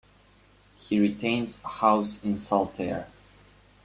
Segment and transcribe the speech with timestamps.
[0.77, 3.05] He retains a house in Saltaire.